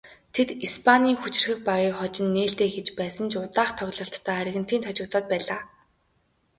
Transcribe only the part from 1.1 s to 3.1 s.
хүчирхэг багийг хожин нээлтээ хийж